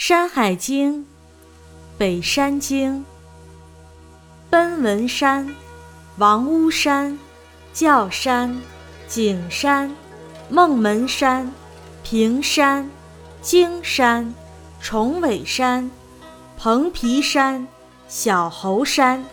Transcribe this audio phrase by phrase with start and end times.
[0.00, 1.00] 山海经·
[1.98, 3.00] 北山经》：
[4.48, 5.52] 奔闻山、
[6.18, 7.18] 王屋山、
[7.74, 8.62] 教山、
[9.08, 9.92] 景山、
[10.48, 11.52] 孟门山、
[12.04, 12.88] 平山、
[13.42, 14.32] 京山、
[14.80, 15.90] 崇尾山、
[16.56, 17.66] 蓬皮山、
[18.06, 19.24] 小猴山。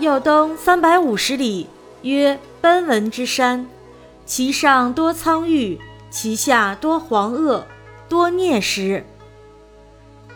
[0.00, 1.68] 右东三百五十里，
[2.02, 3.64] 曰奔闻之山，
[4.26, 5.80] 其上多苍郁。
[6.12, 7.62] 其下多黄垩，
[8.06, 9.02] 多啮石。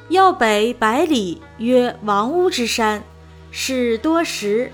[0.08, 3.04] 右北百里，曰王屋之山，
[3.50, 4.72] 是多石，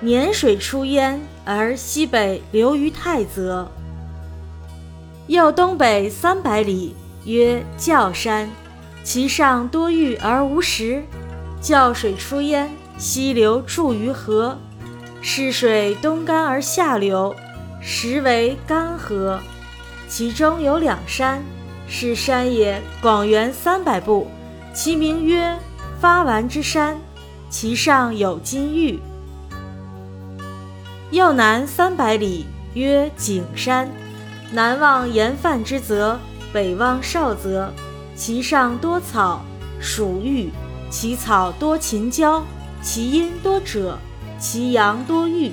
[0.00, 3.72] 年水出焉，而西北流于太泽。
[5.28, 8.50] 右东北三百里，曰教山，
[9.02, 11.02] 其上多玉而无石，
[11.62, 14.58] 教水出焉，西流注于河，
[15.22, 17.34] 是水东干而下流，
[17.80, 19.40] 实为干河。
[20.16, 21.42] 其中有两山，
[21.88, 24.28] 是山也，广圆三百步，
[24.72, 25.58] 其名曰
[26.00, 26.96] 发丸之山，
[27.50, 29.00] 其上有金玉。
[31.10, 33.90] 右南三百里，曰景山，
[34.52, 36.16] 南望盐饭之泽，
[36.52, 37.72] 北望少泽，
[38.14, 39.44] 其上多草，
[39.80, 40.50] 属玉，
[40.90, 42.44] 其草多秦椒，
[42.80, 43.94] 其阴多赭，
[44.38, 45.50] 其阳多玉，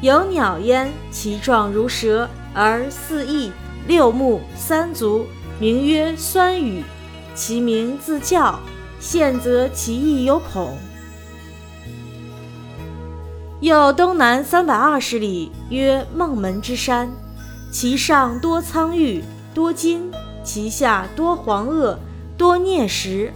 [0.00, 3.52] 有鸟焉，其状如蛇，而四翼。
[3.86, 5.26] 六目三足，
[5.58, 6.84] 名曰酸雨，
[7.34, 8.58] 其名自叫。
[9.00, 10.76] 现则其意有恐。
[13.60, 17.10] 又东南三百二十里，曰孟门之山，
[17.72, 20.12] 其上多苍玉，多金，
[20.44, 21.96] 其下多黄垩，
[22.36, 23.32] 多啮石。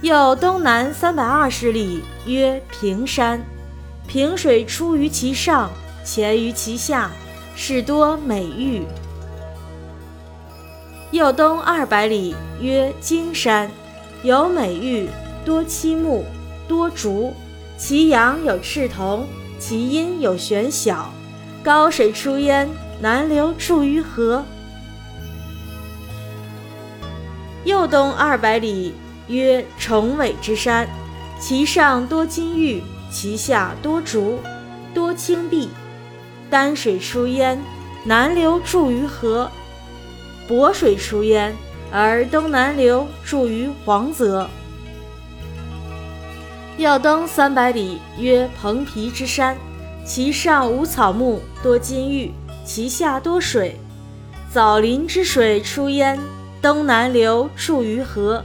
[0.00, 3.42] 又东南三百二十里，曰平山，
[4.06, 5.70] 平水出于其上，
[6.02, 7.10] 潜于其下。
[7.62, 8.86] 是多美玉。
[11.10, 13.70] 右东二百里，曰荆山，
[14.22, 15.10] 有美玉，
[15.44, 16.24] 多漆木，
[16.66, 17.34] 多竹，
[17.76, 19.26] 其阳有赤铜，
[19.58, 21.12] 其阴有玄晓，
[21.62, 22.66] 高水出焉，
[22.98, 24.42] 南流注于河。
[27.64, 28.94] 右东二百里，
[29.28, 30.88] 曰重尾之山，
[31.38, 34.38] 其上多金玉，其下多竹，
[34.94, 35.68] 多青碧。
[36.50, 37.62] 丹水出焉，
[38.04, 39.48] 南流注于河；
[40.48, 41.54] 渤水出焉，
[41.92, 44.48] 而东南流注于黄泽。
[46.76, 49.56] 要东三百里，曰蓬皮之山，
[50.04, 52.32] 其上无草木，多金玉，
[52.64, 53.78] 其下多水。
[54.52, 56.18] 枣林之水出焉，
[56.60, 58.42] 东南流注于河；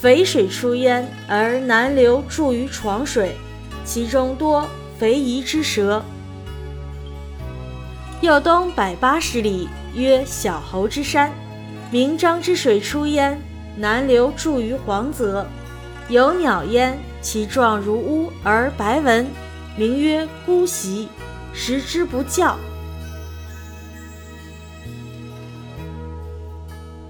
[0.00, 3.34] 淝水出焉，而南流注于床水，
[3.84, 6.04] 其中多肥夷之蛇。
[8.20, 11.30] 右东百八十里，曰小猴之山，
[11.88, 13.40] 明章之水出焉，
[13.76, 15.46] 南流注于黄泽，
[16.08, 19.24] 有鸟焉，其状如乌而白纹，
[19.76, 21.08] 名曰姑息，
[21.52, 22.58] 食之不教。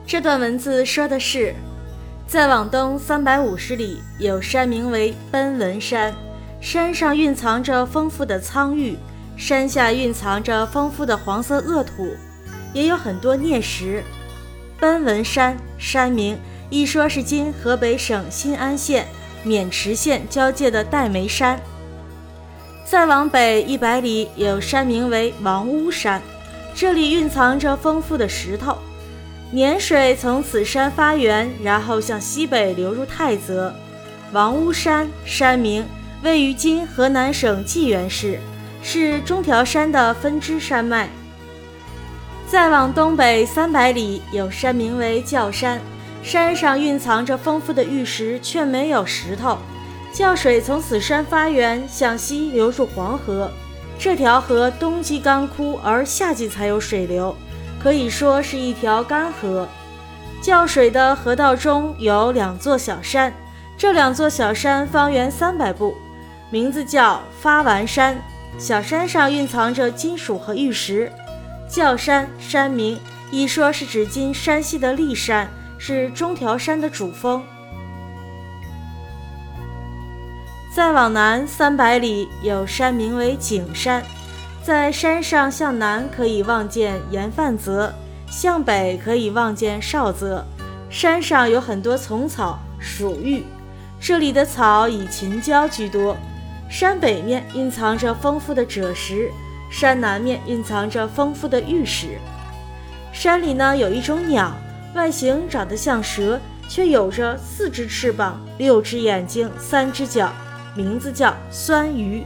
[0.06, 1.54] 这段文字说的是，
[2.26, 6.14] 再往东三百五十里，有山名为奔闻山，
[6.60, 8.94] 山上蕴藏着丰富的苍玉。
[9.38, 12.14] 山下蕴藏着丰富的黄色恶土，
[12.74, 14.02] 也有很多啮石。
[14.80, 16.36] 奔文山山名，
[16.68, 19.06] 一说是今河北省新安县
[19.46, 21.58] 渑池县交界的岱眉山。
[22.84, 26.20] 再往北一百里，有山名为王屋山，
[26.74, 28.76] 这里蕴藏着丰富的石头。
[29.52, 33.72] 年水从此山发源，然后向西北流入太泽。
[34.32, 35.86] 王屋山山名，
[36.22, 38.40] 位于今河南省济源市。
[38.82, 41.08] 是中条山的分支山脉。
[42.46, 45.80] 再往东北三百里，有山名为教山，
[46.22, 49.58] 山上蕴藏着丰富的玉石，却没有石头。
[50.12, 53.50] 教水从此山发源，向西流入黄河。
[53.98, 57.36] 这条河冬季干枯，而夏季才有水流，
[57.82, 59.68] 可以说是一条干河。
[60.40, 63.34] 教水的河道中有两座小山，
[63.76, 65.94] 这两座小山方圆三百步，
[66.48, 68.16] 名字叫发完山。
[68.56, 71.12] 小山上蕴藏着金属和玉石，
[71.68, 72.98] 叫山山名
[73.30, 77.42] 一说是指今山西的历山，是中条山的主峰。
[80.74, 84.02] 再往南三百里有山名为景山，
[84.62, 87.92] 在山上向南可以望见盐饭泽，
[88.28, 90.44] 向北可以望见少泽。
[90.90, 93.44] 山上有很多丛草，鼠玉，
[94.00, 96.16] 这里的草以秦椒居多。
[96.68, 99.30] 山北面蕴藏着丰富的赭石，
[99.70, 102.18] 山南面蕴藏着丰富的玉石。
[103.12, 104.54] 山里呢有一种鸟，
[104.94, 106.38] 外形长得像蛇，
[106.68, 110.30] 却有着四只翅膀、六只眼睛、三只脚，
[110.76, 112.24] 名字叫酸鱼。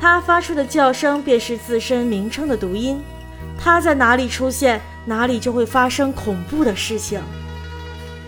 [0.00, 3.00] 它发出的叫声便是自身名称的读音。
[3.58, 7.20] 它在哪里出现，哪里就会发生恐怖的事情。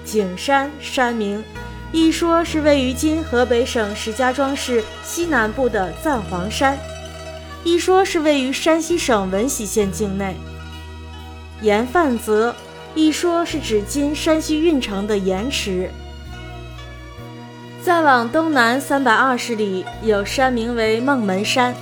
[0.05, 1.43] 景山山名，
[1.90, 6.79] 一说是位于今河北省石家庄市西南部的赞皇山，
[7.64, 10.37] 一说是位于山西省闻喜县境内。
[11.62, 12.55] 盐饭泽，
[12.94, 15.90] 一说是指今山西运城的盐池。
[17.82, 21.75] 再往东南三百二十里，有山名为孟门山，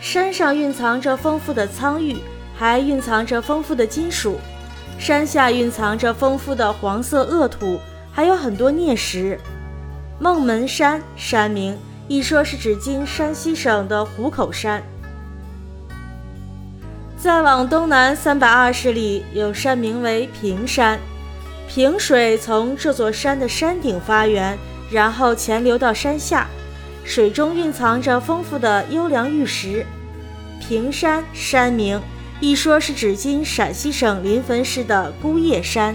[0.00, 2.16] 山上蕴藏着丰富的苍玉。
[2.58, 4.40] 还蕴藏着丰富的金属，
[4.98, 7.78] 山下蕴藏着丰富的黄色恶土，
[8.16, 9.38] 还有很多镍石。
[10.18, 11.76] 孟门山山名，
[12.08, 14.82] 一说是指今山西省的壶口山。
[17.18, 20.98] 再往东南三百二十里，有山名为平山，
[21.68, 24.56] 平水从这座山的山顶发源，
[24.90, 26.48] 然后潜流到山下，
[27.04, 29.84] 水中蕴藏着丰富的优良玉石。
[30.58, 32.00] 平山山名。
[32.40, 35.94] 一说是指今陕西省临汾市的姑叶山。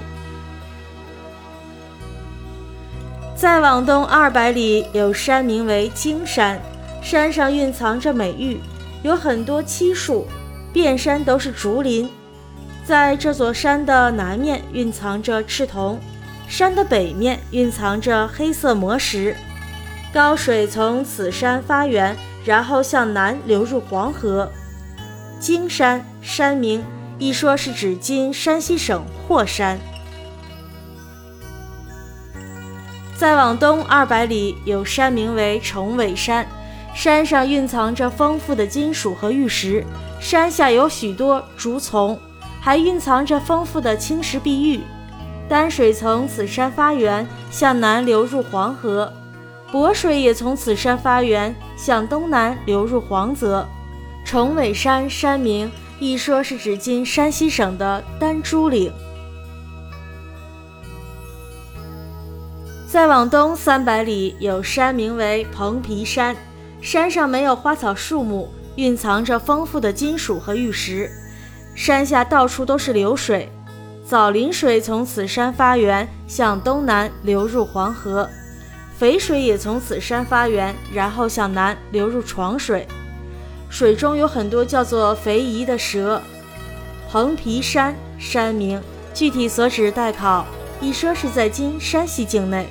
[3.41, 6.61] 再往东二百里，有山名为荆山，
[7.01, 8.61] 山上蕴藏着美玉，
[9.01, 10.27] 有很多漆树，
[10.71, 12.07] 遍山都是竹林。
[12.85, 15.99] 在这座山的南面蕴藏着赤铜，
[16.47, 19.35] 山的北面蕴藏着黑色魔石。
[20.13, 22.15] 高水从此山发源，
[22.45, 24.51] 然后向南流入黄河。
[25.39, 26.83] 荆山山名，
[27.17, 29.79] 一说是指今山西省霍山。
[33.21, 36.43] 再往东二百里，有山名为崇尾山，
[36.95, 39.85] 山上蕴藏着丰富的金属和玉石，
[40.19, 42.19] 山下有许多竹丛，
[42.59, 44.81] 还蕴藏着丰富的青石碧玉。
[45.47, 49.07] 丹水从此山发源，向南流入黄河；
[49.71, 53.69] 渤水也从此山发源，向东南流入黄泽。
[54.25, 58.91] 崇尾山山名，一说是指今山西省的丹珠岭。
[62.91, 66.35] 再往东三百里，有山名为蓬皮山，
[66.81, 71.09] 山上没有花草树木，蕴藏着丰富的金属和玉石。
[71.73, 73.49] 山下到处都是流水，
[74.05, 78.27] 枣林水从此山发源，向东南流入黄河；
[78.97, 82.85] 肥水也从此山发源，然后向南流入床水。
[83.69, 86.21] 水中有很多叫做肥夷的蛇。
[87.09, 88.81] 蓬皮山山名，
[89.13, 90.45] 具体所指待考。
[90.81, 92.67] 一说是在今山西境内。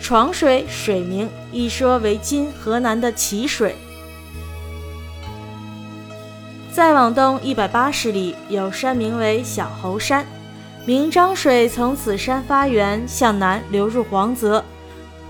[0.00, 3.74] 床水水名，一说为今河南的淇水。
[6.72, 10.24] 再往东一百八十里，有山名为小猴山，
[10.84, 14.64] 明漳水从此山发源，向南流入黄泽。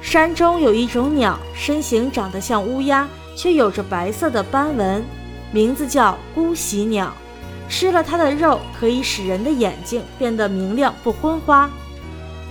[0.00, 3.08] 山中有一种鸟，身形长得像乌鸦。
[3.38, 5.04] 却有着白色的斑纹，
[5.52, 7.12] 名字叫孤喜鸟。
[7.69, 11.70] 吃了它的肉，可以使人的眼睛变得明亮不昏花。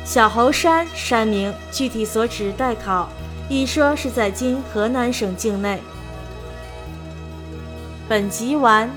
[0.06, 3.10] 小猴山山名，具体所指待考。
[3.50, 5.82] 一说是在今河南省境内。
[8.08, 8.88] 本集完。